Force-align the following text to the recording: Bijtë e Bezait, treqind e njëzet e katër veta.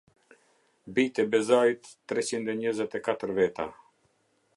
Bijtë 0.95 1.21
e 1.23 1.25
Bezait, 1.35 1.91
treqind 2.11 2.45
e 2.53 2.57
njëzet 2.61 2.95
e 3.01 3.03
katër 3.09 3.31
veta. 3.41 3.65